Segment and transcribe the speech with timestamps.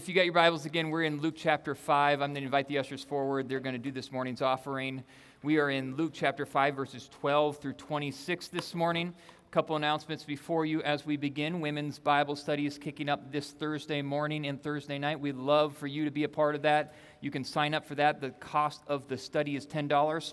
[0.00, 2.22] If you got your Bibles again, we're in Luke chapter 5.
[2.22, 3.50] I'm going to invite the ushers forward.
[3.50, 5.04] They're going to do this morning's offering.
[5.42, 9.12] We are in Luke chapter 5, verses 12 through 26 this morning.
[9.46, 11.60] A couple announcements before you as we begin.
[11.60, 15.20] Women's Bible study is kicking up this Thursday morning and Thursday night.
[15.20, 16.94] We'd love for you to be a part of that.
[17.20, 18.22] You can sign up for that.
[18.22, 20.32] The cost of the study is $10.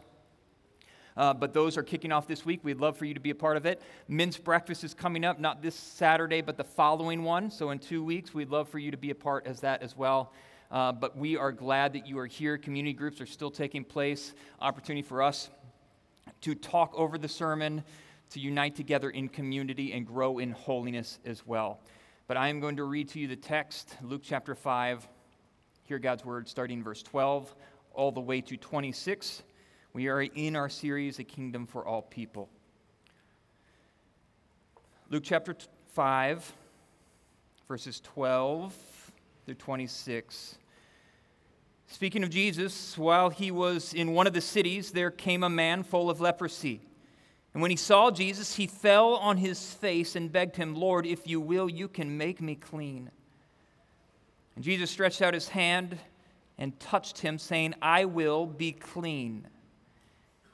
[1.17, 2.59] Uh, but those are kicking off this week.
[2.63, 3.81] We'd love for you to be a part of it.
[4.07, 7.49] Men's breakfast is coming up, not this Saturday, but the following one.
[7.49, 9.97] So in two weeks, we'd love for you to be a part as that as
[9.97, 10.31] well.
[10.69, 12.57] Uh, but we are glad that you are here.
[12.57, 14.33] Community groups are still taking place.
[14.61, 15.49] Opportunity for us
[16.41, 17.83] to talk over the sermon,
[18.29, 21.79] to unite together in community, and grow in holiness as well.
[22.27, 25.07] But I am going to read to you the text, Luke chapter 5.
[25.83, 27.55] Hear God's word starting verse 12
[27.93, 29.43] all the way to 26.
[29.97, 32.49] We are in our series, A Kingdom for All People.
[35.09, 35.55] Luke chapter
[35.93, 36.53] 5,
[37.67, 38.75] verses 12
[39.43, 40.59] through 26.
[41.87, 45.81] Speaking of Jesus, while he was in one of the cities, there came a man
[45.81, 46.79] full of leprosy.
[47.55, 51.25] And when he saw Jesus, he fell on his face and begged him, Lord, if
[51.25, 53.09] you will, you can make me clean.
[54.55, 55.97] And Jesus stretched out his hand
[56.59, 59.47] and touched him, saying, I will be clean.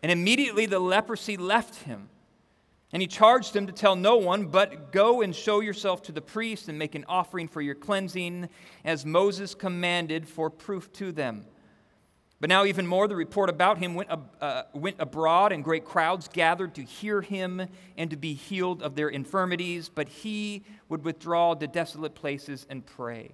[0.03, 2.09] And immediately the leprosy left him.
[2.91, 6.21] And he charged him to tell no one, but go and show yourself to the
[6.21, 8.49] priest and make an offering for your cleansing,
[8.85, 11.45] as Moses commanded for proof to them.
[12.39, 16.27] But now, even more, the report about him went, uh, went abroad, and great crowds
[16.27, 17.65] gathered to hear him
[17.97, 19.87] and to be healed of their infirmities.
[19.87, 23.31] But he would withdraw to desolate places and pray.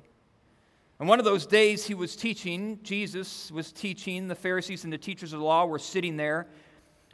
[1.00, 4.98] And one of those days he was teaching, Jesus was teaching, the Pharisees and the
[4.98, 6.48] teachers of the law were sitting there,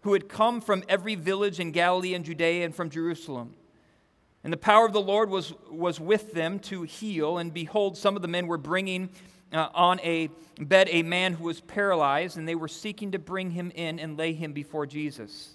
[0.02, 3.53] who had come from every village in Galilee and Judea and from Jerusalem.
[4.44, 7.39] And the power of the Lord was, was with them to heal.
[7.39, 9.09] And behold, some of the men were bringing
[9.52, 13.52] uh, on a bed a man who was paralyzed, and they were seeking to bring
[13.52, 15.55] him in and lay him before Jesus.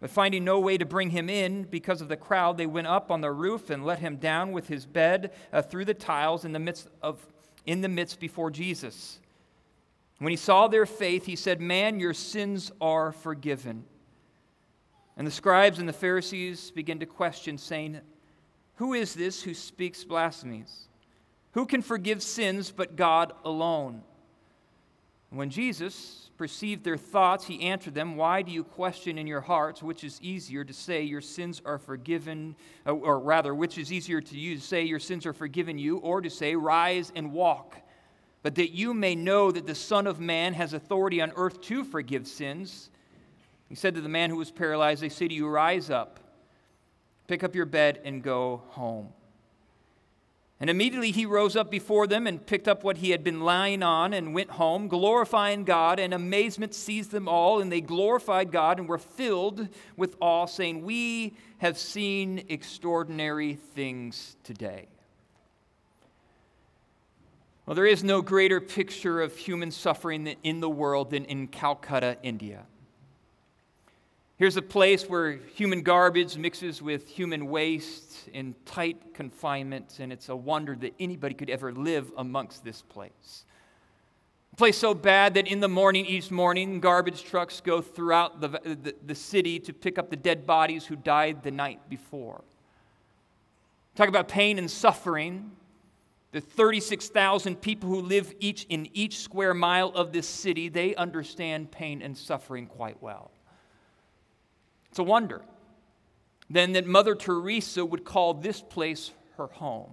[0.00, 3.10] But finding no way to bring him in because of the crowd, they went up
[3.10, 6.52] on the roof and let him down with his bed uh, through the tiles in
[6.52, 7.26] the midst of
[7.66, 9.20] in the midst before Jesus.
[10.18, 13.84] When he saw their faith, he said, "Man, your sins are forgiven."
[15.16, 18.00] And the scribes and the Pharisees began to question, saying,
[18.76, 20.88] "Who is this who speaks blasphemies?
[21.52, 24.04] Who can forgive sins but God alone?"
[25.30, 29.82] When Jesus perceived their thoughts, he answered them, Why do you question in your hearts
[29.82, 32.54] which is easier to say your sins are forgiven,
[32.86, 35.98] uh, or rather, which is easier to you to say your sins are forgiven you,
[35.98, 37.76] or to say, Rise and walk?
[38.42, 41.82] But that you may know that the Son of Man has authority on earth to
[41.82, 42.88] forgive sins.
[43.68, 46.20] He said to the man who was paralyzed, They say to you, Rise up,
[47.26, 49.12] pick up your bed, and go home.
[50.60, 53.82] And immediately he rose up before them and picked up what he had been lying
[53.82, 56.00] on and went home, glorifying God.
[56.00, 60.84] And amazement seized them all, and they glorified God and were filled with awe, saying,
[60.84, 64.88] We have seen extraordinary things today.
[67.64, 72.16] Well, there is no greater picture of human suffering in the world than in Calcutta,
[72.22, 72.64] India.
[74.38, 80.28] Here's a place where human garbage mixes with human waste in tight confinement, and it's
[80.28, 83.44] a wonder that anybody could ever live amongst this place.
[84.52, 88.48] A place so bad that in the morning, each morning, garbage trucks go throughout the,
[88.62, 92.44] the, the city to pick up the dead bodies who died the night before.
[93.96, 95.50] Talk about pain and suffering.
[96.30, 101.72] The 36,000 people who live each in each square mile of this city, they understand
[101.72, 103.32] pain and suffering quite well.
[104.98, 105.42] It's a wonder
[106.50, 109.92] then that Mother Teresa would call this place her home.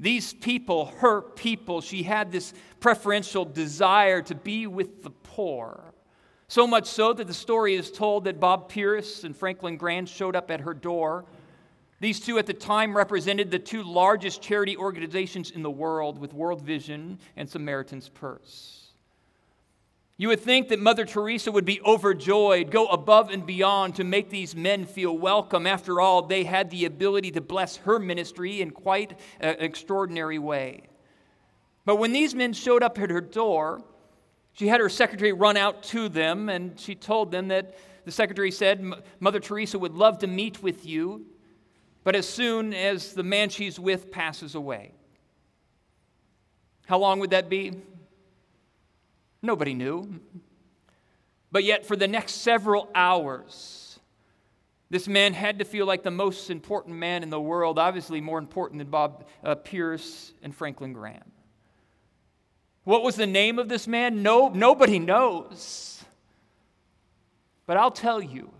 [0.00, 5.92] These people, her people, she had this preferential desire to be with the poor.
[6.48, 10.36] So much so that the story is told that Bob Pierce and Franklin Graham showed
[10.36, 11.26] up at her door.
[12.00, 16.32] These two at the time represented the two largest charity organizations in the world with
[16.32, 18.81] World Vision and Samaritan's Purse.
[20.18, 24.30] You would think that Mother Teresa would be overjoyed, go above and beyond to make
[24.30, 25.66] these men feel welcome.
[25.66, 30.82] After all, they had the ability to bless her ministry in quite an extraordinary way.
[31.84, 33.82] But when these men showed up at her door,
[34.52, 37.74] she had her secretary run out to them and she told them that
[38.04, 38.84] the secretary said,
[39.18, 41.26] Mother Teresa would love to meet with you,
[42.04, 44.92] but as soon as the man she's with passes away.
[46.86, 47.72] How long would that be?
[49.42, 50.20] Nobody knew.
[51.50, 53.98] But yet, for the next several hours,
[54.92, 58.38] This man had to feel like the most important man in the world, obviously more
[58.38, 61.32] important than Bob uh, Pierce and Franklin Graham.
[62.84, 64.22] What was the name of this man?
[64.22, 66.04] No, nobody knows.
[67.64, 68.52] But I'll tell you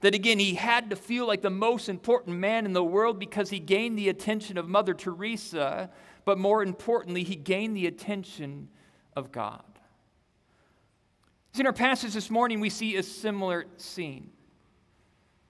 [0.00, 3.50] that again, he had to feel like the most important man in the world because
[3.50, 5.88] he gained the attention of Mother Teresa,
[6.24, 8.70] but more importantly, he gained the attention
[9.14, 9.69] of God.
[11.58, 14.30] In our passage this morning, we see a similar scene.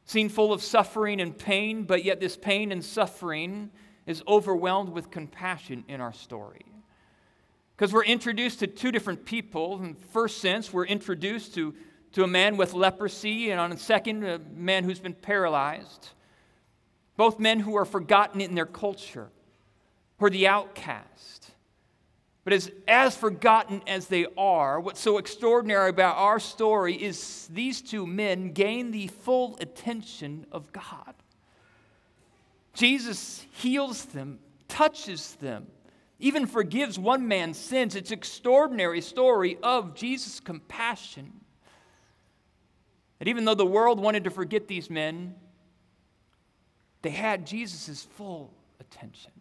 [0.07, 3.71] Scene full of suffering and pain, but yet this pain and suffering
[4.07, 6.65] is overwhelmed with compassion in our story.
[7.77, 9.79] Because we're introduced to two different people.
[9.79, 11.75] In the first sense, we're introduced to,
[12.13, 16.11] to a man with leprosy, and on the second, a man who's been paralyzed.
[17.17, 19.29] Both men who are forgotten in their culture,
[20.19, 21.40] who are the outcast.
[22.45, 27.83] But as, as forgotten as they are, what's so extraordinary about our story is these
[27.83, 31.15] two men gain the full attention of God.
[32.73, 34.39] Jesus heals them,
[34.69, 35.67] touches them,
[36.19, 37.95] even forgives one man's sins.
[37.95, 41.33] It's extraordinary story of Jesus' compassion.
[43.19, 45.35] And even though the world wanted to forget these men,
[47.03, 49.33] they had Jesus' full attention.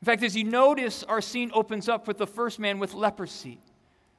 [0.00, 3.60] In fact, as you notice, our scene opens up with the first man with leprosy.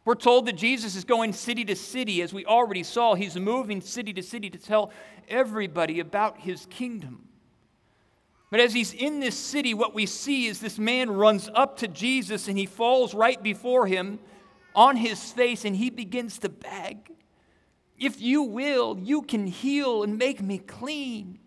[0.05, 3.15] We're told that Jesus is going city to city, as we already saw.
[3.15, 4.91] He's moving city to city to tell
[5.27, 7.27] everybody about his kingdom.
[8.51, 11.87] But as he's in this city, what we see is this man runs up to
[11.87, 14.19] Jesus and he falls right before him
[14.75, 17.11] on his face and he begins to beg,
[17.97, 21.39] If you will, you can heal and make me clean.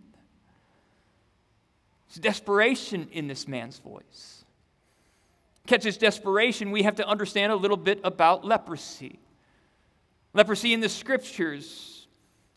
[2.14, 4.44] There's desperation in this man's voice.
[5.66, 9.18] Catch this desperation, we have to understand a little bit about leprosy.
[10.32, 12.06] Leprosy in the scriptures,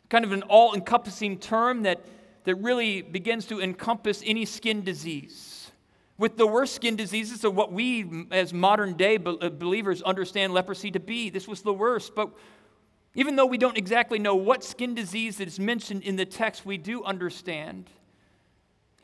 [0.09, 2.01] kind of an all encompassing term that
[2.43, 5.69] that really begins to encompass any skin disease.
[6.17, 10.89] With the worst skin diseases of what we, as modern day uh, believers, understand leprosy
[10.91, 12.15] to be, this was the worst.
[12.15, 12.29] But
[13.15, 16.65] even though we don't exactly know what skin disease that is mentioned in the text,
[16.65, 17.89] we do understand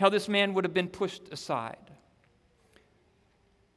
[0.04, 1.78] how this man would have been pushed aside.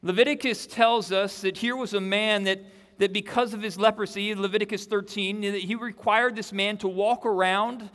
[0.03, 2.65] Leviticus tells us that here was a man that,
[2.99, 7.89] that because of his leprosy, Leviticus 13, that he required this man to walk around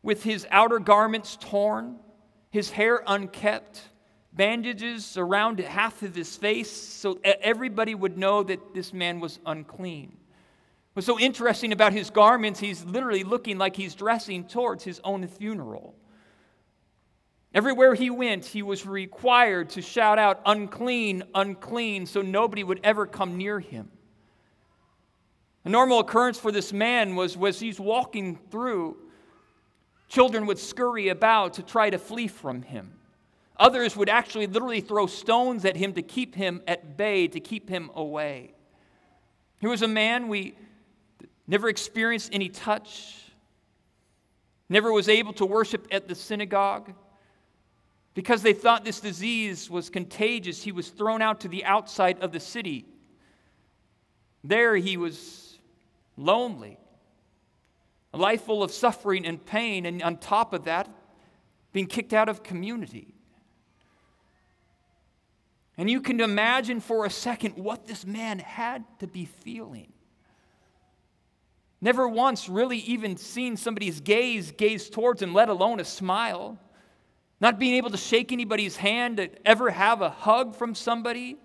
[0.00, 1.96] with his outer garments torn,
[2.52, 3.82] his hair unkept,
[4.32, 10.16] bandages around half of his face so everybody would know that this man was unclean.
[10.92, 15.26] What's so interesting about his garments, he's literally looking like he's dressing towards his own
[15.26, 15.96] funeral.
[17.52, 23.06] Everywhere he went, he was required to shout out, unclean, unclean, so nobody would ever
[23.06, 23.90] come near him.
[25.64, 28.96] A normal occurrence for this man was, was he's walking through
[30.10, 32.90] Children would scurry about to try to flee from him.
[33.56, 37.68] Others would actually literally throw stones at him to keep him at bay, to keep
[37.68, 38.52] him away.
[39.60, 40.56] He was a man we
[41.46, 43.22] never experienced any touch,
[44.68, 46.92] never was able to worship at the synagogue.
[48.14, 52.32] Because they thought this disease was contagious, he was thrown out to the outside of
[52.32, 52.84] the city.
[54.42, 55.58] There he was
[56.16, 56.78] lonely,
[58.12, 60.88] a life full of suffering and pain, and on top of that,
[61.72, 63.14] being kicked out of community.
[65.78, 69.92] And you can imagine for a second what this man had to be feeling.
[71.80, 76.58] Never once really even seen somebody's gaze gaze towards him, let alone a smile.
[77.40, 81.38] Not being able to shake anybody's hand, to ever have a hug from somebody.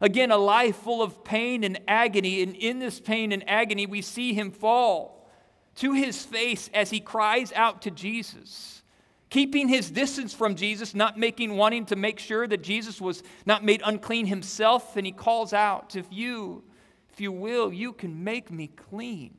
[0.00, 2.42] Again, a life full of pain and agony.
[2.42, 5.28] And in this pain and agony, we see him fall
[5.76, 8.82] to his face as he cries out to Jesus,
[9.30, 13.64] keeping his distance from Jesus, not making, wanting to make sure that Jesus was not
[13.64, 14.96] made unclean himself.
[14.96, 16.64] And he calls out, If you,
[17.12, 19.36] if you will, you can make me clean.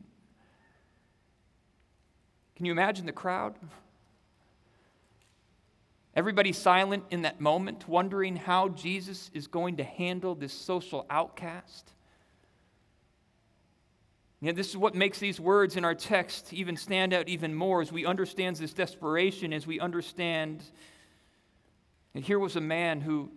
[2.56, 3.56] Can you imagine the crowd?
[6.20, 11.94] Everybody silent in that moment, wondering how Jesus is going to handle this social outcast.
[14.42, 17.56] You know, this is what makes these words in our text even stand out even
[17.56, 20.62] more as we understand this desperation, as we understand.
[22.14, 23.32] And here was a man who,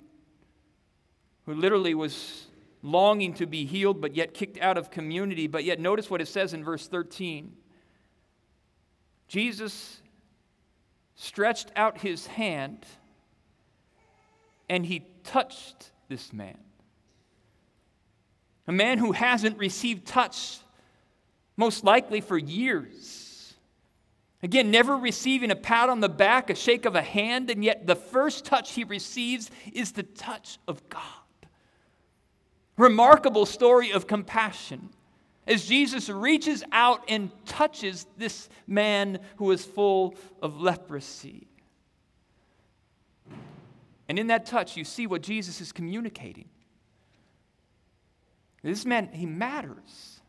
[1.46, 2.46] who literally was
[2.82, 5.46] longing to be healed, but yet kicked out of community.
[5.46, 7.52] But yet, notice what it says in verse 13
[9.28, 10.01] Jesus
[11.14, 12.84] stretched out his hand
[14.68, 16.58] and he touched this man.
[18.66, 20.58] A man who hasn't received touch
[21.56, 23.54] most likely for years.
[24.42, 27.86] Again, never receiving a pat on the back, a shake of a hand, and yet
[27.86, 31.02] the first touch he receives is the touch of God.
[32.76, 34.90] Remarkable story of compassion
[35.46, 41.48] as Jesus reaches out and touches this man who is full of leprosy.
[44.08, 46.48] And in that touch, you see what Jesus is communicating.
[48.62, 50.20] This man, he matters,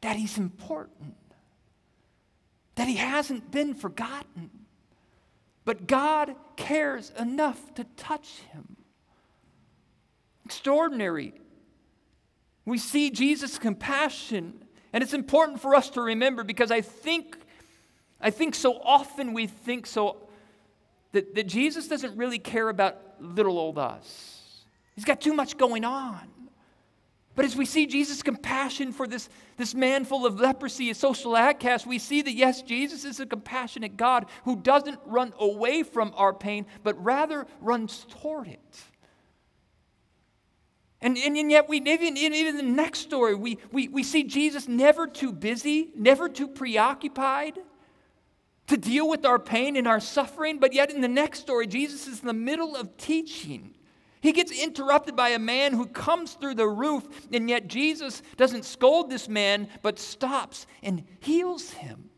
[0.00, 1.16] that he's important,
[2.76, 4.50] that he hasn't been forgotten.
[5.64, 8.76] But God cares enough to touch him.
[10.44, 11.34] Extraordinary.
[12.66, 17.38] We see Jesus' compassion, and it's important for us to remember because I think,
[18.20, 20.28] I think so often we think so
[21.12, 24.64] that, that Jesus doesn't really care about little old us.
[24.96, 26.28] He's got too much going on.
[27.36, 31.36] But as we see Jesus' compassion for this, this man full of leprosy, a social
[31.36, 36.14] outcast, we see that yes, Jesus is a compassionate God who doesn't run away from
[36.16, 38.82] our pain, but rather runs toward it.
[41.00, 44.24] And, and, and yet, we, even, even in the next story, we, we, we see
[44.24, 47.58] Jesus never too busy, never too preoccupied
[48.68, 50.58] to deal with our pain and our suffering.
[50.58, 53.74] But yet, in the next story, Jesus is in the middle of teaching.
[54.20, 58.64] He gets interrupted by a man who comes through the roof, and yet Jesus doesn't
[58.64, 62.10] scold this man, but stops and heals him.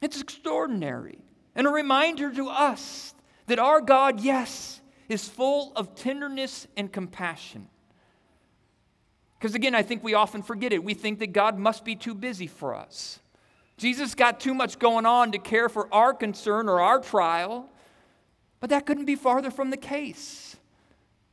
[0.00, 1.18] It's extraordinary.
[1.54, 3.14] And a reminder to us
[3.46, 4.80] that our God, yes,
[5.12, 7.68] is full of tenderness and compassion.
[9.38, 10.82] Because again, I think we often forget it.
[10.82, 13.20] We think that God must be too busy for us.
[13.76, 17.68] Jesus got too much going on to care for our concern or our trial,
[18.60, 20.56] but that couldn't be farther from the case.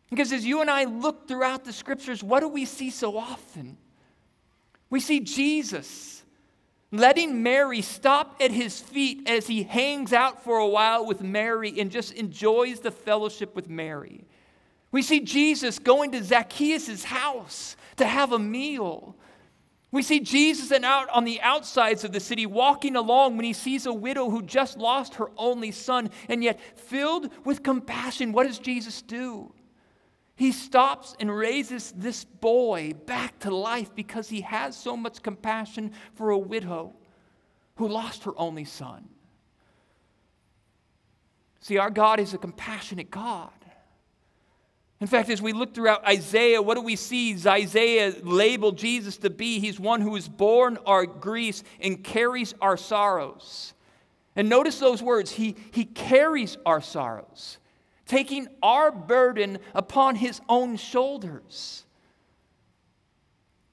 [0.09, 3.77] Because as you and I look throughout the scriptures, what do we see so often?
[4.89, 6.23] We see Jesus
[6.91, 11.79] letting Mary stop at his feet as he hangs out for a while with Mary
[11.79, 14.25] and just enjoys the fellowship with Mary.
[14.91, 19.15] We see Jesus going to Zacchaeus' house to have a meal.
[19.91, 23.53] We see Jesus and out on the outsides of the city walking along when he
[23.53, 28.47] sees a widow who just lost her only son, and yet filled with compassion, what
[28.47, 29.51] does Jesus do?
[30.39, 35.91] He stops and raises this boy back to life because he has so much compassion
[36.13, 36.93] for a widow
[37.75, 39.09] who lost her only son.
[41.59, 43.51] See, our God is a compassionate God.
[45.01, 47.35] In fact, as we look throughout Isaiah, what do we see?
[47.45, 52.77] Isaiah labeled Jesus to be He's one who is borne our griefs and carries our
[52.77, 53.73] sorrows.
[54.37, 57.58] And notice those words He, he carries our sorrows
[58.09, 61.85] taking our burden upon his own shoulders.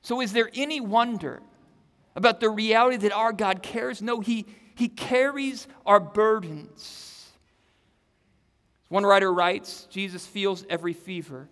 [0.02, 1.43] So, is there any wonder
[2.14, 4.02] about the reality that our God cares?
[4.02, 4.45] No, he,
[4.76, 7.33] he carries our burdens.
[8.88, 11.49] One writer writes Jesus feels every fever,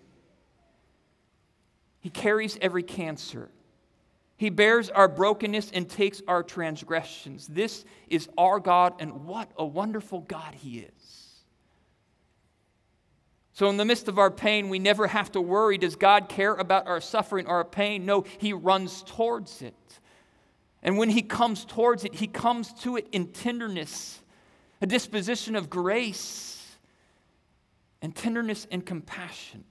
[1.99, 3.49] he carries every cancer.
[4.37, 7.47] He bears our brokenness and takes our transgressions.
[7.47, 11.24] This is our God, and what a wonderful God He is.
[13.55, 16.53] So, in the midst of our pain, we never have to worry does God care
[16.53, 18.05] about our suffering or our pain?
[18.05, 19.73] No, He runs towards it.
[20.83, 24.19] And when He comes towards it, He comes to it in tenderness,
[24.81, 26.75] a disposition of grace,
[28.01, 29.63] and tenderness and compassion.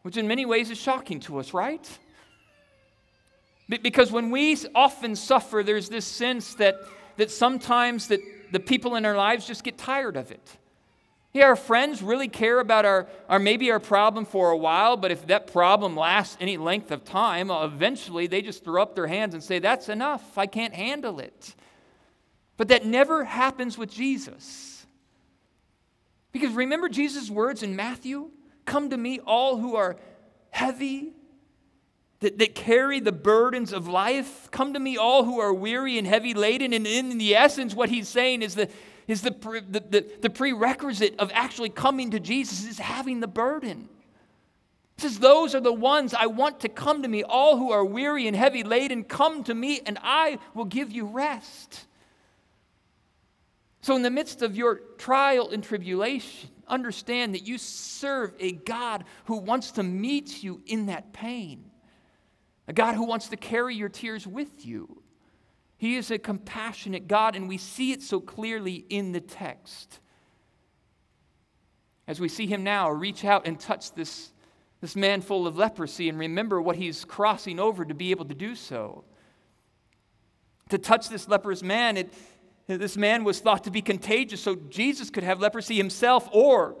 [0.00, 1.86] Which, in many ways, is shocking to us, right?
[3.68, 6.80] Because when we often suffer, there's this sense that,
[7.18, 10.56] that sometimes that the people in our lives just get tired of it.
[11.32, 15.10] Yeah, our friends really care about our, our maybe our problem for a while, but
[15.10, 19.34] if that problem lasts any length of time, eventually they just throw up their hands
[19.34, 20.38] and say, That's enough.
[20.38, 21.54] I can't handle it.
[22.56, 24.86] But that never happens with Jesus.
[26.32, 28.30] Because remember Jesus' words in Matthew?
[28.64, 29.96] Come to me, all who are
[30.50, 31.12] heavy
[32.20, 34.50] that, that carry the burdens of life.
[34.50, 36.72] Come to me, all who are weary and heavy laden.
[36.72, 38.68] And in the essence, what he's saying is, the,
[39.06, 43.88] is the, the, the, the prerequisite of actually coming to Jesus is having the burden.
[44.96, 47.22] He says, Those are the ones I want to come to me.
[47.22, 51.06] All who are weary and heavy laden, come to me, and I will give you
[51.06, 51.84] rest.
[53.80, 59.04] So, in the midst of your trial and tribulation, understand that you serve a God
[59.26, 61.67] who wants to meet you in that pain
[62.68, 65.02] a God who wants to carry your tears with you.
[65.78, 70.00] He is a compassionate God, and we see it so clearly in the text.
[72.06, 74.32] As we see him now reach out and touch this,
[74.80, 78.34] this man full of leprosy and remember what he's crossing over to be able to
[78.34, 79.04] do so.
[80.68, 82.12] To touch this leprous man, it,
[82.66, 86.76] this man was thought to be contagious, so Jesus could have leprosy himself, or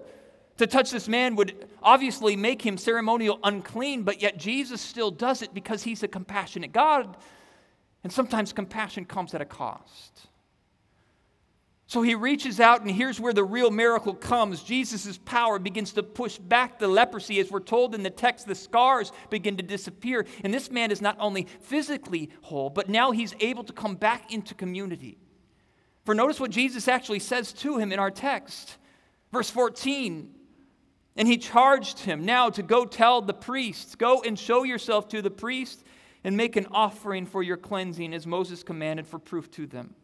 [0.58, 5.42] to touch this man would obviously make him ceremonial unclean, but yet Jesus still does
[5.42, 7.16] it because he's a compassionate God.
[8.04, 10.28] And sometimes compassion comes at a cost.
[11.86, 14.62] So he reaches out, and here's where the real miracle comes.
[14.62, 17.40] Jesus' power begins to push back the leprosy.
[17.40, 20.26] As we're told in the text, the scars begin to disappear.
[20.44, 24.32] And this man is not only physically whole, but now he's able to come back
[24.32, 25.18] into community.
[26.04, 28.76] For notice what Jesus actually says to him in our text.
[29.32, 30.34] Verse 14
[31.18, 35.20] And he charged him now to go tell the priests, Go and show yourself to
[35.20, 35.84] the priest
[36.22, 39.94] and make an offering for your cleansing, as Moses commanded for proof to them.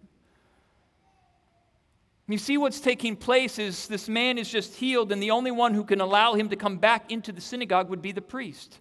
[2.27, 5.73] You see what's taking place is this man is just healed, and the only one
[5.73, 8.81] who can allow him to come back into the synagogue would be the priest.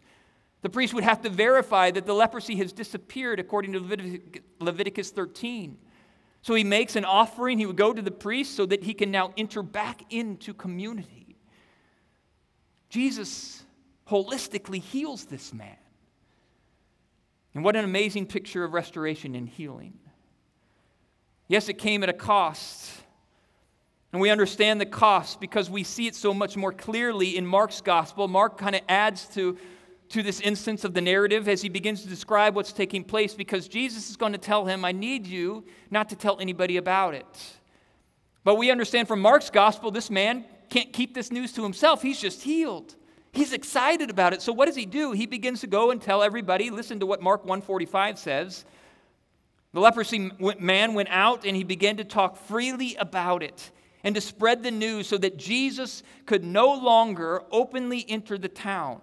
[0.64, 4.20] The priest would have to verify that the leprosy has disappeared according to
[4.60, 5.78] Leviticus 13.
[6.42, 7.60] So he makes an offering.
[7.60, 11.23] He would go to the priest so that he can now enter back into community.
[12.94, 13.64] Jesus
[14.08, 15.76] holistically heals this man.
[17.56, 19.98] And what an amazing picture of restoration and healing.
[21.48, 22.92] Yes, it came at a cost.
[24.12, 27.82] And we understand the cost because we see it so much more clearly in Mark's
[27.82, 28.28] gospel.
[28.28, 29.58] Mark kind of adds to,
[30.10, 33.68] to this instance of the narrative as he begins to describe what's taking place because
[33.68, 37.58] Jesus is going to tell him, I need you not to tell anybody about it.
[38.44, 42.02] But we understand from Mark's gospel, this man can't keep this news to himself.
[42.02, 42.96] He's just healed.
[43.32, 44.42] He's excited about it.
[44.42, 45.12] So what does he do?
[45.12, 46.72] He begins to go and tell everybody.
[46.72, 48.66] Listen to what Mark 145 says.
[49.74, 53.70] The leprosy man went out and he began to talk freely about it
[54.04, 59.00] and to spread the news so that Jesus could no longer openly enter the town,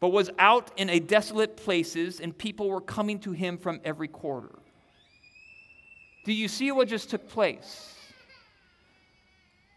[0.00, 4.08] but was out in a desolate places, and people were coming to him from every
[4.08, 4.52] quarter.
[6.26, 7.93] Do you see what just took place?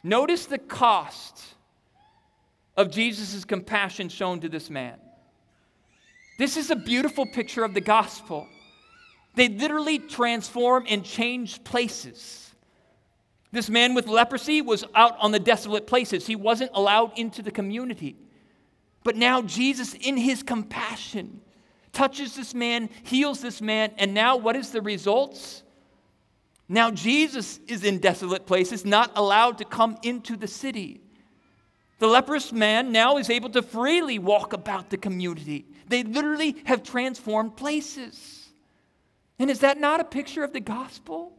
[0.08, 1.44] Notice the cost
[2.78, 4.96] of Jesus' compassion shown to this man.
[6.39, 8.48] This is a beautiful picture of the gospel.
[9.36, 12.56] They literally transform and change places.
[13.52, 16.26] This man with leprosy was out on the desolate places.
[16.26, 18.15] He wasn't allowed into the community.
[19.04, 21.41] But now Jesus, in his compassion,
[21.91, 25.63] touches this man, heals this man, and now what is the results?
[26.69, 31.01] Now Jesus is in desolate places, not allowed to come into the city.
[31.99, 35.65] The leprous man now is able to freely walk about the community.
[35.88, 38.49] They literally have transformed places.
[39.39, 41.32] And is that not a picture of the gospel?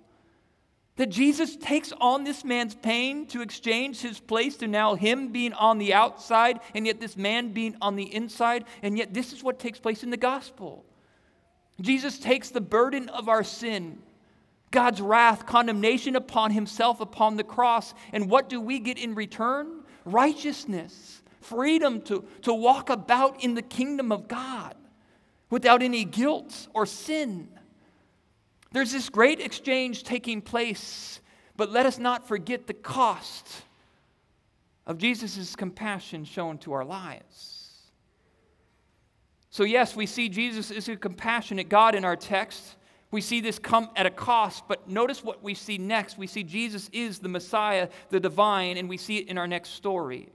[0.97, 5.53] That Jesus takes on this man's pain to exchange his place to now him being
[5.53, 8.65] on the outside and yet this man being on the inside.
[8.83, 10.85] And yet, this is what takes place in the gospel.
[11.81, 13.99] Jesus takes the burden of our sin,
[14.71, 17.95] God's wrath, condemnation upon himself upon the cross.
[18.13, 19.85] And what do we get in return?
[20.05, 24.75] Righteousness, freedom to, to walk about in the kingdom of God
[25.51, 27.49] without any guilt or sin.
[28.73, 31.21] There's this great exchange taking place,
[31.57, 33.63] but let us not forget the cost
[34.87, 37.55] of Jesus' compassion shown to our lives.
[39.51, 42.77] So, yes, we see Jesus is a compassionate God in our text.
[43.11, 46.19] We see this come at a cost, but notice what we see next.
[46.19, 49.71] We see Jesus is the Messiah, the divine, and we see it in our next
[49.71, 50.29] story.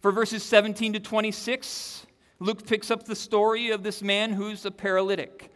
[0.00, 2.06] For verses 17 to 26,
[2.38, 5.50] Luke picks up the story of this man who's a paralytic.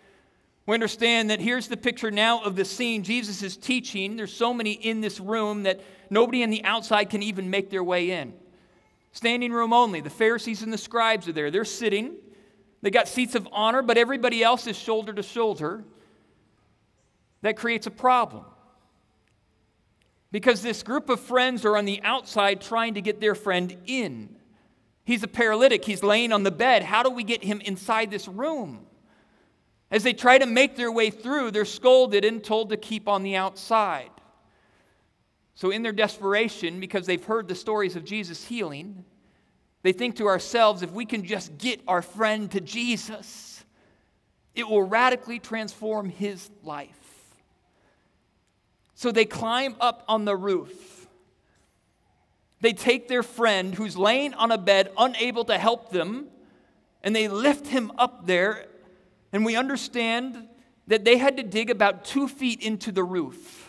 [0.67, 3.03] We understand that here's the picture now of the scene.
[3.03, 4.17] Jesus is teaching.
[4.17, 5.81] There's so many in this room that
[6.11, 8.35] nobody on the outside can even make their way in.
[9.12, 10.01] Standing room only.
[10.01, 11.51] The Pharisees and the scribes are there.
[11.51, 12.14] They're sitting.
[12.83, 15.85] They got seats of honor, but everybody else is shoulder to shoulder.
[17.42, 18.44] That creates a problem.
[20.33, 24.37] Because this group of friends are on the outside trying to get their friend in.
[25.05, 25.85] He's a paralytic.
[25.85, 26.85] He's laying on the bed.
[26.85, 28.87] How do we get him inside this room?
[29.90, 33.25] As they try to make their way through, they're scolded and told to keep on
[33.25, 34.11] the outside.
[35.61, 39.05] So, in their desperation, because they've heard the stories of Jesus healing,
[39.83, 43.62] they think to ourselves if we can just get our friend to Jesus,
[44.55, 46.88] it will radically transform his life.
[48.94, 51.01] So, they climb up on the roof
[52.61, 56.27] they take their friend who's laying on a bed, unable to help them,
[57.03, 58.66] and they lift him up there.
[59.33, 60.49] And we understand
[60.87, 63.60] that they had to dig about two feet into the roof.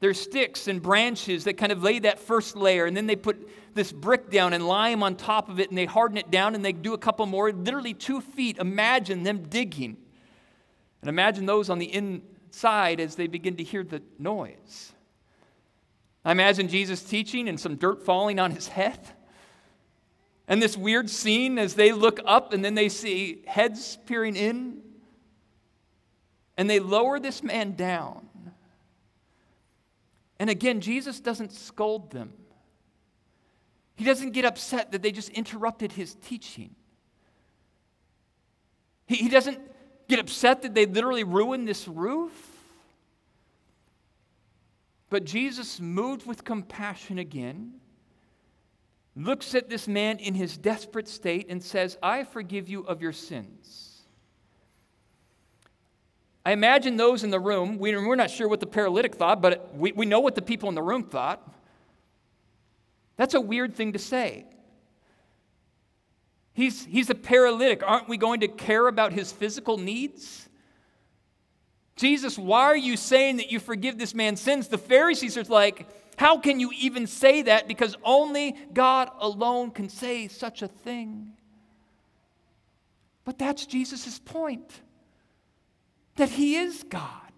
[0.00, 3.48] There's sticks and branches that kind of lay that first layer, and then they put
[3.74, 6.64] this brick down and lime on top of it, and they harden it down, and
[6.64, 8.58] they do a couple more, literally two feet.
[8.58, 9.96] Imagine them digging.
[11.02, 14.92] And imagine those on the inside as they begin to hear the noise.
[16.24, 18.98] I imagine Jesus teaching and some dirt falling on his head.
[20.46, 24.82] And this weird scene as they look up and then they see heads peering in.
[26.56, 28.27] And they lower this man down.
[30.38, 32.32] And again, Jesus doesn't scold them.
[33.96, 36.76] He doesn't get upset that they just interrupted his teaching.
[39.06, 39.58] He, he doesn't
[40.08, 42.32] get upset that they literally ruined this roof.
[45.10, 47.74] But Jesus, moved with compassion again,
[49.16, 53.12] looks at this man in his desperate state and says, I forgive you of your
[53.12, 53.87] sins.
[56.48, 59.76] I imagine those in the room, we, are not sure what the paralytic thought, but
[59.76, 61.46] we, know what the people in the room thought.
[63.18, 64.46] That's a weird thing to say.
[66.54, 67.82] He's, he's a paralytic.
[67.86, 70.48] Aren't we going to care about his physical needs?
[71.96, 74.68] Jesus, why are you saying that you forgive this man's sins?
[74.68, 77.68] The Pharisees are like, how can you even say that?
[77.68, 81.32] Because only God alone can say such a thing.
[83.26, 84.80] But that's Jesus' point
[86.18, 87.32] that He is God,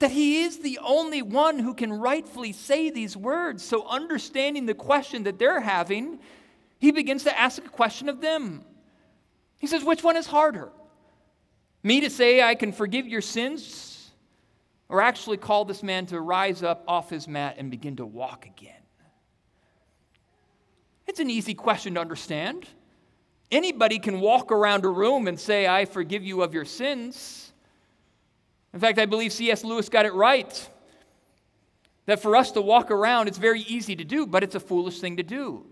[0.00, 3.62] that He is the only one who can rightfully say these words.
[3.64, 6.18] So, understanding the question that they're having,
[6.78, 8.64] He begins to ask a question of them.
[9.58, 10.72] He says, Which one is harder?
[11.82, 14.10] Me to say I can forgive your sins,
[14.88, 18.46] or actually call this man to rise up off his mat and begin to walk
[18.46, 18.74] again?
[21.06, 22.66] It's an easy question to understand.
[23.50, 27.49] Anybody can walk around a room and say, I forgive you of your sins.
[28.72, 29.64] In fact, I believe C.S.
[29.64, 30.68] Lewis got it right.
[32.06, 35.00] That for us to walk around, it's very easy to do, but it's a foolish
[35.00, 35.66] thing to do.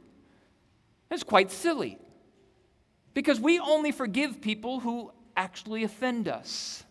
[1.11, 1.99] It's quite silly.
[3.15, 6.85] Because we only forgive people who actually offend us.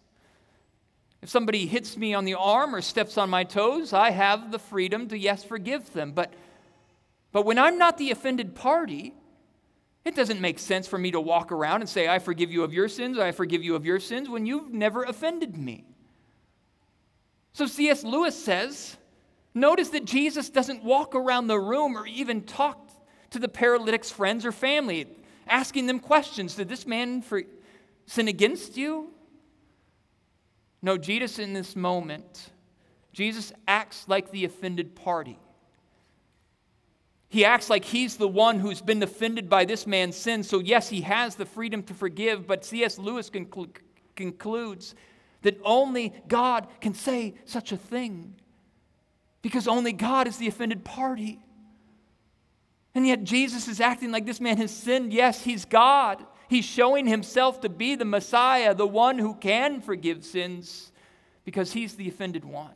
[1.21, 4.59] If somebody hits me on the arm or steps on my toes, I have the
[4.59, 6.11] freedom to, yes, forgive them.
[6.11, 6.33] But,
[7.31, 9.13] but when I'm not the offended party,
[10.05, 12.73] it doesn't make sense for me to walk around and say, I forgive you of
[12.73, 15.85] your sins, I forgive you of your sins, when you've never offended me.
[17.57, 18.03] So C.S.
[18.03, 18.97] Lewis says,
[19.55, 22.87] notice that Jesus doesn't walk around the room or even talk
[23.31, 25.07] to the paralytic's friends or family,
[25.47, 26.53] asking them questions.
[26.53, 27.41] Did this man for,
[28.05, 29.09] sin against you?
[30.83, 32.51] No, Jesus in this moment,
[33.11, 35.39] Jesus acts like the offended party.
[37.27, 40.43] He acts like he's the one who's been offended by this man's sin.
[40.43, 42.99] So, yes, he has the freedom to forgive, but C.S.
[42.99, 43.77] Lewis conclu-
[44.15, 44.93] concludes
[45.47, 48.35] that only God can say such a thing
[49.41, 51.39] because only God is the offended party.
[52.93, 55.13] And yet Jesus is acting like this man has sinned.
[55.13, 56.21] Yes, he's God.
[56.49, 60.91] He's showing himself to be the Messiah, the one who can forgive sins
[61.45, 62.75] because he's the offended one.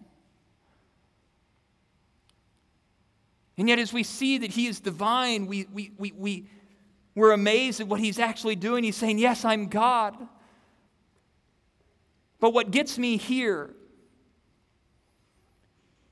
[3.58, 6.46] And yet, as we see that he is divine, we, we, we, we,
[7.16, 8.86] we're amazed at what he's actually doing.
[8.86, 10.16] He's saying, Yes, I'm God.
[12.42, 13.74] But what gets me here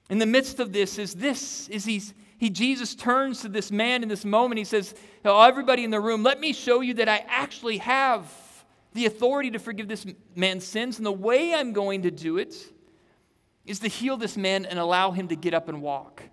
[0.09, 4.01] in the midst of this is this is he's he Jesus turns to this man
[4.01, 4.59] in this moment.
[4.59, 8.31] He says, oh, everybody in the room, let me show you that I actually have
[8.93, 10.97] the authority to forgive this man's sins.
[10.97, 12.55] And the way I'm going to do it
[13.65, 16.23] is to heal this man and allow him to get up and walk.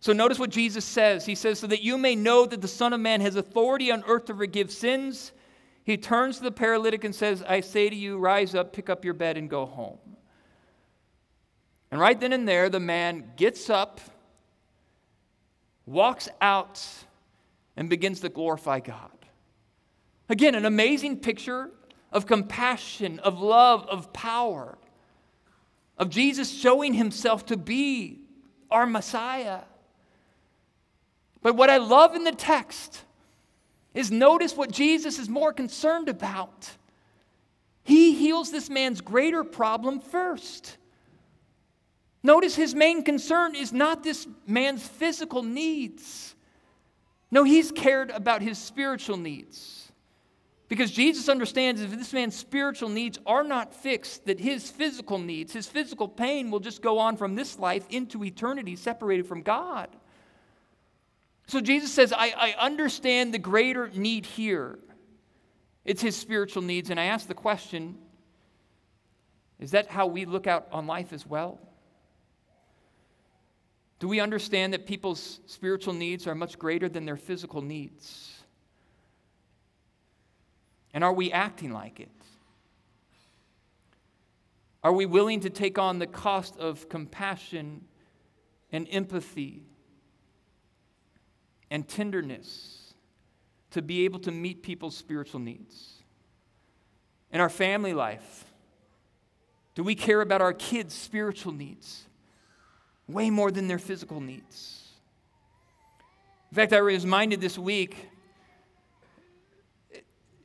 [0.00, 1.26] So notice what Jesus says.
[1.26, 4.02] He says, So that you may know that the Son of Man has authority on
[4.06, 5.32] earth to forgive sins.
[5.84, 9.04] He turns to the paralytic and says, I say to you, rise up, pick up
[9.04, 9.98] your bed, and go home.
[11.90, 14.00] And right then and there, the man gets up,
[15.84, 16.82] walks out,
[17.76, 19.10] and begins to glorify God.
[20.28, 21.70] Again, an amazing picture
[22.10, 24.78] of compassion, of love, of power,
[25.98, 28.20] of Jesus showing himself to be
[28.70, 29.60] our Messiah.
[31.42, 33.03] But what I love in the text
[33.94, 36.70] is notice what Jesus is more concerned about.
[37.84, 40.76] He heals this man's greater problem first.
[42.22, 46.34] Notice his main concern is not this man's physical needs.
[47.30, 49.92] No, he's cared about his spiritual needs.
[50.68, 55.52] Because Jesus understands if this man's spiritual needs are not fixed, that his physical needs,
[55.52, 59.88] his physical pain will just go on from this life into eternity separated from God.
[61.46, 64.78] So Jesus says, I, I understand the greater need here.
[65.84, 66.90] It's his spiritual needs.
[66.90, 67.96] And I ask the question
[69.60, 71.60] is that how we look out on life as well?
[74.00, 78.42] Do we understand that people's spiritual needs are much greater than their physical needs?
[80.92, 82.10] And are we acting like it?
[84.82, 87.84] Are we willing to take on the cost of compassion
[88.70, 89.62] and empathy
[91.70, 92.94] and tenderness
[93.70, 96.02] to be able to meet people's spiritual needs?
[97.30, 98.44] In our family life,
[99.74, 102.04] do we care about our kids' spiritual needs
[103.08, 104.88] way more than their physical needs?
[106.50, 107.96] In fact, I was reminded this week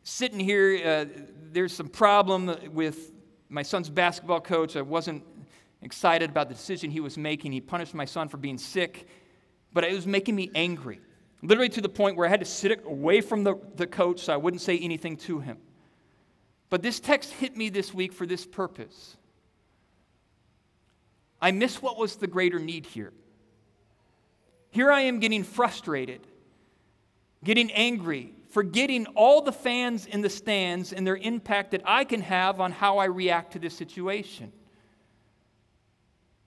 [0.09, 1.05] sitting here, uh,
[1.51, 3.11] there's some problem with
[3.47, 4.75] my son's basketball coach.
[4.75, 5.23] I wasn't
[5.81, 7.51] excited about the decision he was making.
[7.51, 9.07] He punished my son for being sick,
[9.71, 10.99] but it was making me angry.
[11.41, 14.33] Literally to the point where I had to sit away from the, the coach so
[14.33, 15.57] I wouldn't say anything to him.
[16.69, 19.15] But this text hit me this week for this purpose.
[21.41, 23.13] I miss what was the greater need here.
[24.71, 26.27] Here I am getting frustrated,
[27.43, 32.21] getting angry, forgetting all the fans in the stands and their impact that I can
[32.21, 34.51] have on how I react to this situation?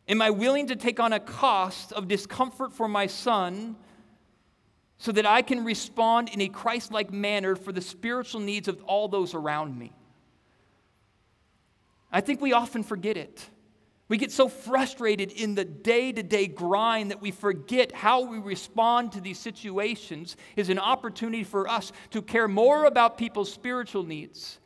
[0.09, 3.77] Am I willing to take on a cost of discomfort for my son
[5.03, 8.81] so that I can respond in a Christ like manner for the spiritual needs of
[8.85, 9.93] all those around me?
[12.13, 13.45] I think we often forget it.
[14.07, 18.39] We get so frustrated in the day to day grind that we forget how we
[18.39, 24.05] respond to these situations is an opportunity for us to care more about people's spiritual
[24.05, 24.61] needs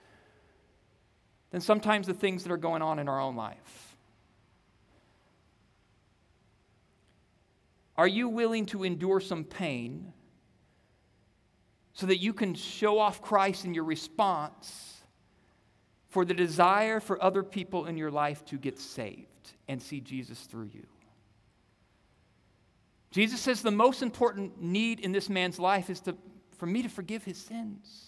[1.51, 3.97] than sometimes the things that are going on in our own life.
[7.97, 10.13] Are you willing to endure some pain
[11.97, 14.97] so that you can show off Christ in your response?
[16.17, 20.41] for the desire for other people in your life to get saved and see Jesus
[20.45, 20.87] through you.
[23.11, 26.17] Jesus says the most important need in this man's life is to,
[26.57, 28.07] for me to forgive his sins.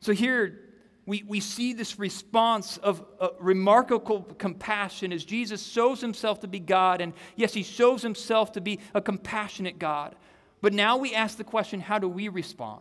[0.00, 0.58] So here
[1.04, 6.60] we, we see this response of uh, remarkable compassion as Jesus shows himself to be
[6.60, 7.02] God.
[7.02, 10.16] And yes, he shows himself to be a compassionate God.
[10.62, 12.80] But now we ask the question how do we respond?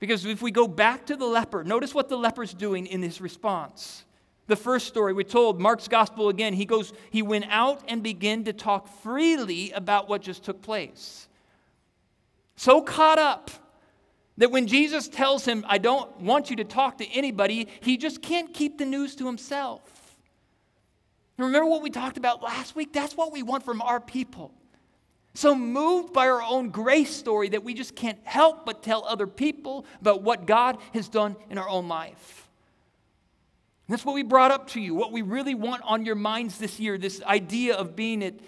[0.00, 3.20] Because if we go back to the leper, notice what the leper's doing in his
[3.20, 4.04] response.
[4.46, 8.44] The first story we told, Mark's gospel again, he goes, he went out and began
[8.44, 11.28] to talk freely about what just took place.
[12.56, 13.50] So caught up
[14.36, 18.20] that when Jesus tells him, I don't want you to talk to anybody, he just
[18.20, 19.82] can't keep the news to himself.
[21.38, 22.92] Remember what we talked about last week?
[22.92, 24.52] That's what we want from our people
[25.34, 29.26] so moved by our own grace story that we just can't help but tell other
[29.26, 32.48] people about what God has done in our own life.
[33.86, 36.56] And that's what we brought up to you, what we really want on your minds
[36.58, 38.40] this year this idea of being it,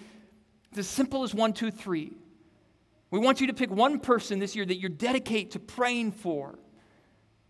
[0.75, 2.13] as simple as one, two, three.
[3.11, 6.57] We want you to pick one person this year that you dedicate to praying for.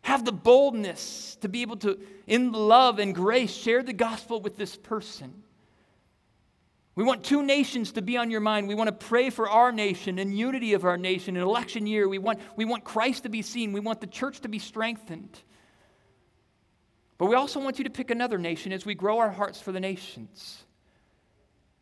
[0.01, 4.57] Have the boldness to be able to, in love and grace, share the gospel with
[4.57, 5.43] this person.
[6.97, 8.67] We want two nations to be on your mind.
[8.67, 12.09] We want to pray for our nation and unity of our nation in election year.
[12.09, 13.71] We want, we want Christ to be seen.
[13.71, 15.39] We want the church to be strengthened.
[17.19, 19.71] But we also want you to pick another nation as we grow our hearts for
[19.71, 20.65] the nations.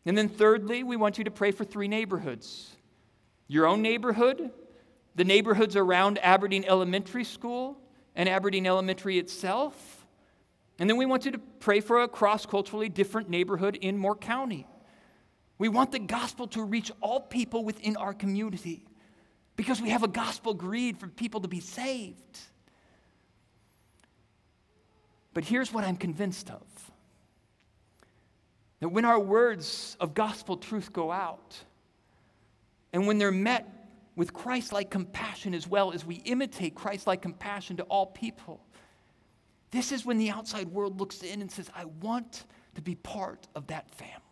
[0.04, 2.76] And then, thirdly, we want you to pray for three neighborhoods
[3.48, 4.50] your own neighborhood,
[5.14, 7.78] the neighborhoods around Aberdeen Elementary School,
[8.14, 10.06] and Aberdeen Elementary itself.
[10.78, 14.14] And then we want you to pray for a cross culturally different neighborhood in Moore
[14.14, 14.66] County.
[15.58, 18.84] We want the gospel to reach all people within our community
[19.56, 22.38] because we have a gospel greed for people to be saved.
[25.32, 26.62] But here's what I'm convinced of
[28.80, 31.56] that when our words of gospel truth go out,
[32.92, 33.66] and when they're met
[34.16, 38.60] with Christ like compassion as well as we imitate Christ like compassion to all people,
[39.70, 43.46] this is when the outside world looks in and says, I want to be part
[43.54, 44.25] of that family.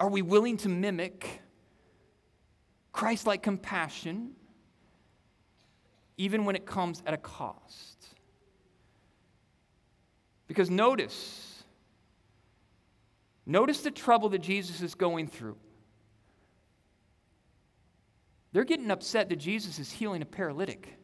[0.00, 1.42] Are we willing to mimic
[2.90, 4.32] Christ like compassion
[6.16, 8.06] even when it comes at a cost?
[10.46, 11.62] Because notice,
[13.44, 15.58] notice the trouble that Jesus is going through.
[18.52, 20.99] They're getting upset that Jesus is healing a paralytic.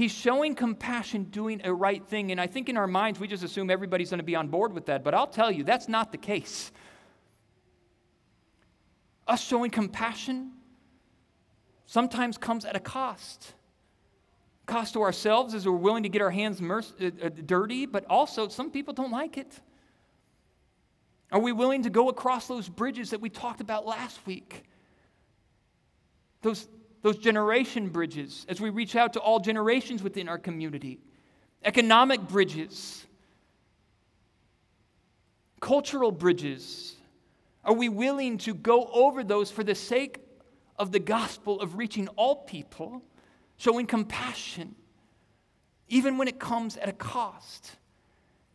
[0.00, 2.32] He's showing compassion, doing a right thing.
[2.32, 4.72] And I think in our minds, we just assume everybody's going to be on board
[4.72, 5.04] with that.
[5.04, 6.72] But I'll tell you, that's not the case.
[9.28, 10.52] Us showing compassion
[11.84, 13.52] sometimes comes at a cost,
[14.64, 16.80] cost to ourselves is we're willing to get our hands uh,
[17.22, 19.60] uh, dirty, but also some people don't like it.
[21.30, 24.64] Are we willing to go across those bridges that we talked about last week?
[26.40, 26.66] Those,
[27.02, 31.00] those generation bridges as we reach out to all generations within our community,
[31.64, 33.06] economic bridges,
[35.60, 36.96] cultural bridges.
[37.64, 40.18] Are we willing to go over those for the sake
[40.78, 43.02] of the gospel of reaching all people,
[43.58, 44.74] showing compassion,
[45.88, 47.76] even when it comes at a cost?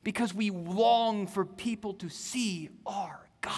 [0.04, 3.54] Because we long for people to see our God.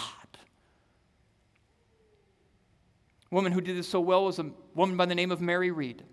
[3.30, 5.72] A woman who did this so well was a woman by the name of Mary
[5.72, 6.04] Reed.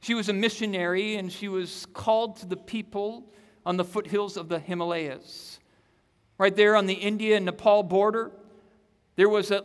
[0.00, 3.26] She was a missionary and she was called to the people
[3.66, 5.58] on the foothills of the Himalayas.
[6.38, 8.30] Right there on the India and Nepal border,
[9.16, 9.64] there was a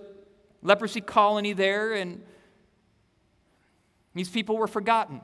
[0.63, 2.23] leprosy colony there, and
[4.15, 5.21] these people were forgotten.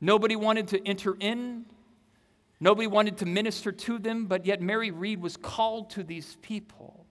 [0.00, 1.64] Nobody wanted to enter in,
[2.60, 7.06] nobody wanted to minister to them, but yet Mary Reed was called to these people.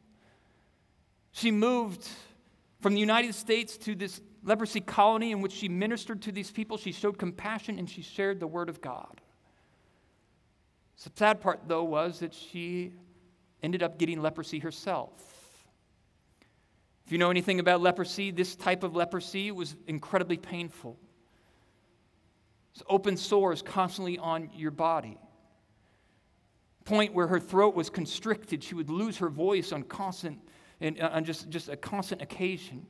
[1.31, 2.07] She moved
[2.83, 6.77] from the United States to this leprosy colony in which she ministered to these people.
[6.77, 9.21] She showed compassion and she shared the word of God.
[11.01, 12.91] The sad part, though, was that she
[13.63, 15.11] ended up getting leprosy herself.
[17.05, 20.97] If you know anything about leprosy, this type of leprosy was incredibly painful.
[22.73, 25.17] It's open sores constantly on your body.
[26.83, 30.39] Point where her throat was constricted, she would lose her voice on constant
[30.81, 32.85] and uh, on just, just a constant occasion.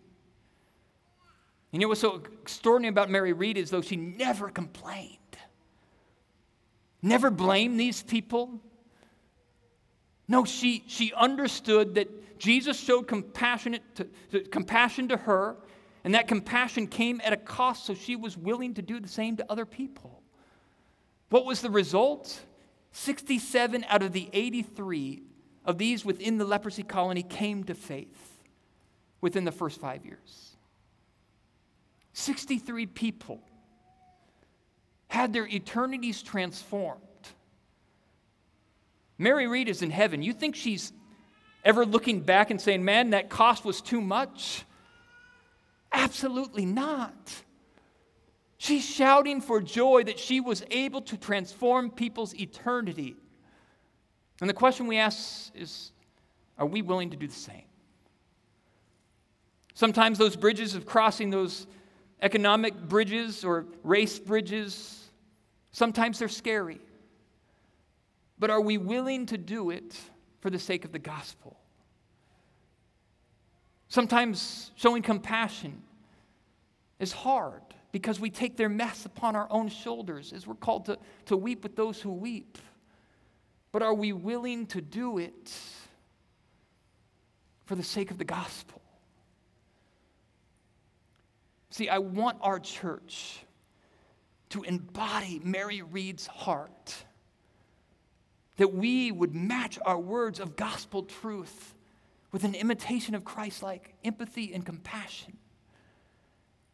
[1.71, 5.17] You know what's so extraordinary about Mary Reed is though she never complained
[7.03, 8.59] never blamed these people.
[10.27, 13.83] No, she, she understood that Jesus showed compassionate
[14.31, 15.57] to, compassion to her,
[16.03, 19.37] and that compassion came at a cost, so she was willing to do the same
[19.37, 20.23] to other people.
[21.29, 22.39] What was the result?
[22.93, 25.23] 67 out of the 83
[25.65, 28.41] of these within the leprosy colony came to faith
[29.21, 30.55] within the first five years.
[32.13, 33.39] 63 people
[35.07, 36.99] had their eternities transformed.
[39.17, 40.21] Mary Reed is in heaven.
[40.21, 40.91] You think she's
[41.63, 44.65] ever looking back and saying, man, that cost was too much?
[45.91, 47.43] Absolutely not.
[48.57, 53.15] She's shouting for joy that she was able to transform people's eternity.
[54.43, 55.91] And the question we ask is
[56.57, 57.63] are we willing to do the same?
[59.73, 61.65] Sometimes those bridges of crossing those
[62.21, 65.03] economic bridges or race bridges
[65.73, 66.79] Sometimes they're scary.
[68.39, 69.99] But are we willing to do it
[70.39, 71.57] for the sake of the gospel?
[73.89, 75.81] Sometimes showing compassion
[76.99, 80.97] is hard because we take their mess upon our own shoulders as we're called to,
[81.25, 82.57] to weep with those who weep.
[83.73, 85.51] But are we willing to do it
[87.65, 88.81] for the sake of the gospel?
[91.71, 93.43] See, I want our church
[94.49, 96.95] to embody Mary Reed's heart.
[98.57, 101.73] That we would match our words of gospel truth
[102.31, 105.37] with an imitation of Christ like empathy and compassion.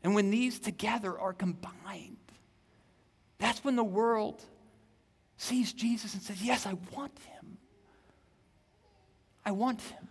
[0.03, 2.17] And when these together are combined,
[3.38, 4.43] that's when the world
[5.39, 7.58] sees Jesus and says, Yes, I want him.
[9.45, 10.08] I want him.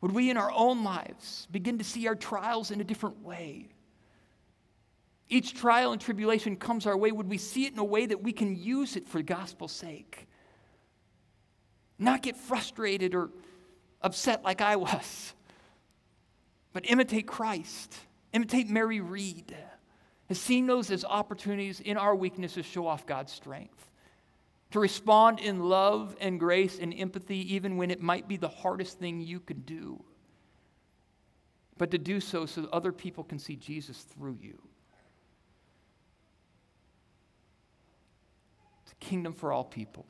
[0.00, 3.70] Would we in our own lives begin to see our trials in a different way?
[5.28, 8.22] each trial and tribulation comes our way, would we see it in a way that
[8.22, 10.26] we can use it for gospel's sake?
[11.98, 13.30] Not get frustrated or
[14.02, 15.34] upset like I was,
[16.72, 17.94] but imitate Christ,
[18.32, 19.56] imitate Mary Reed,
[20.28, 23.90] has seen those as opportunities in our weaknesses show off God's strength,
[24.70, 28.98] to respond in love and grace and empathy, even when it might be the hardest
[28.98, 30.02] thing you could do,
[31.76, 34.60] but to do so so other people can see Jesus through you.
[38.86, 40.06] The kingdom for all people.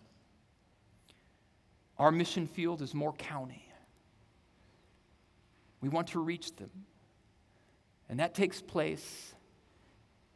[1.99, 3.69] Our mission field is Moore County.
[5.81, 6.71] We want to reach them.
[8.09, 9.35] And that takes place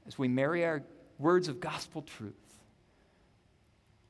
[0.09, 0.83] as we marry our
[1.19, 2.35] words of gospel truth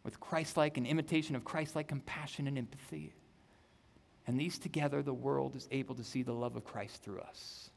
[0.05, 3.13] with Christ like and imitation of Christ like compassion and empathy.
[4.27, 7.71] And these together, the world is able to see the love of Christ through us.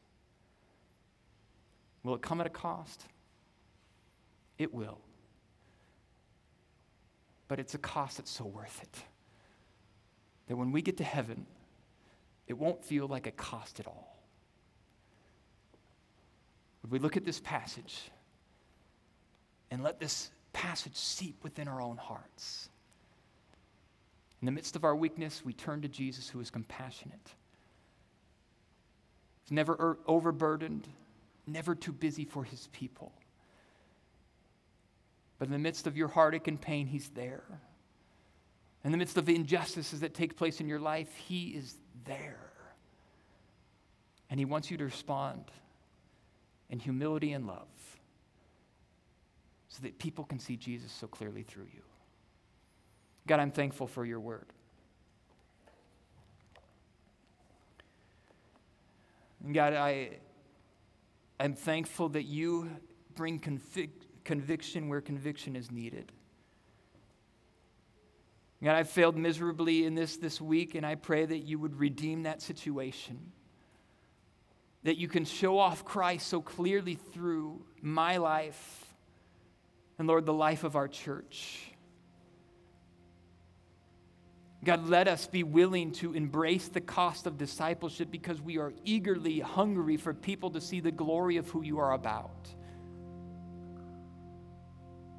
[2.03, 3.03] Will it come at a cost?
[4.57, 4.99] It will
[7.51, 9.03] but it's a cost that's so worth it.
[10.47, 11.45] That when we get to heaven,
[12.47, 14.10] it won't feel like a cost at all.
[16.81, 18.09] Would we look at this passage
[19.69, 22.69] and let this passage seep within our own hearts?
[24.41, 27.35] In the midst of our weakness, we turn to Jesus who is compassionate.
[29.43, 30.87] He's never overburdened,
[31.45, 33.11] never too busy for his people.
[35.37, 37.43] But in the midst of your heartache and pain, he's there.
[38.83, 41.75] In the midst of the injustices that take place in your life, he is
[42.05, 42.51] there.
[44.29, 45.45] And he wants you to respond
[46.71, 47.67] in humility and love
[49.67, 51.81] so that people can see Jesus so clearly through you.
[53.27, 54.47] God, I'm thankful for your word.
[59.43, 60.17] And God, I,
[61.39, 62.69] I'm thankful that you
[63.15, 63.89] bring convic-
[64.23, 66.11] conviction where conviction is needed.
[68.63, 72.23] God, I failed miserably in this this week, and I pray that you would redeem
[72.23, 73.31] that situation.
[74.83, 78.85] That you can show off Christ so clearly through my life
[79.99, 81.59] and, Lord, the life of our church.
[84.63, 89.39] God, let us be willing to embrace the cost of discipleship because we are eagerly
[89.39, 92.49] hungry for people to see the glory of who you are about.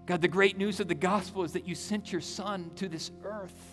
[0.06, 3.10] God, the great news of the gospel is that you sent your son to this
[3.24, 3.71] earth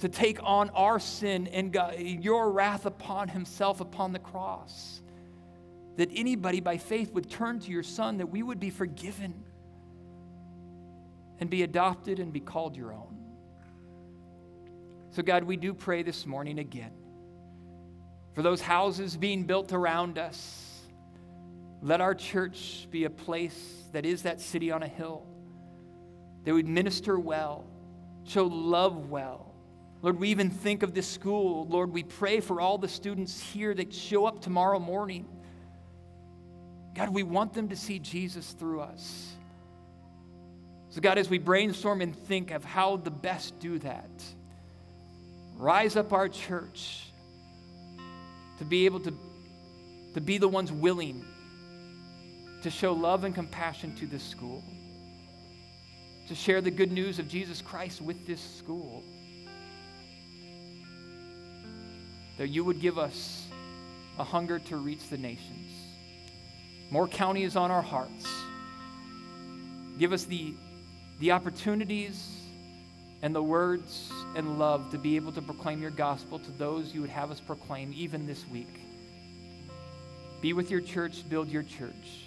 [0.00, 5.00] to take on our sin and God, your wrath upon himself upon the cross.
[5.96, 9.34] That anybody by faith would turn to your son, that we would be forgiven
[11.38, 13.16] and be adopted and be called your own.
[15.10, 16.92] So, God, we do pray this morning again
[18.34, 20.80] for those houses being built around us.
[21.82, 25.26] Let our church be a place that is that city on a hill,
[26.44, 27.64] that would minister well,
[28.24, 29.49] show love well.
[30.02, 31.66] Lord, we even think of this school.
[31.66, 35.26] Lord, we pray for all the students here that show up tomorrow morning.
[36.94, 39.32] God, we want them to see Jesus through us.
[40.88, 44.10] So, God, as we brainstorm and think of how to best do that,
[45.56, 47.04] rise up our church
[48.58, 49.14] to be able to,
[50.14, 51.24] to be the ones willing
[52.62, 54.64] to show love and compassion to this school,
[56.28, 59.02] to share the good news of Jesus Christ with this school.
[62.40, 63.46] That you would give us
[64.18, 65.70] a hunger to reach the nations.
[66.90, 68.26] Moore County is on our hearts.
[69.98, 70.54] Give us the,
[71.18, 72.40] the opportunities
[73.20, 77.02] and the words and love to be able to proclaim your gospel to those you
[77.02, 78.74] would have us proclaim even this week.
[80.40, 82.24] Be with your church, build your church.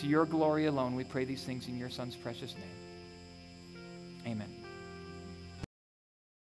[0.00, 4.26] To your glory alone, we pray these things in your Son's precious name.
[4.26, 4.59] Amen.